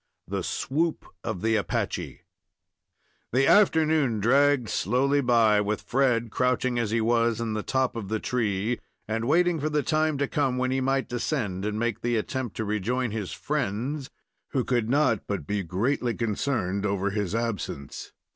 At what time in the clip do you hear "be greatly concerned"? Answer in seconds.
15.45-16.83